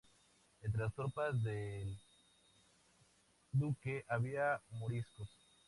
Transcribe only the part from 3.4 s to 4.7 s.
duque había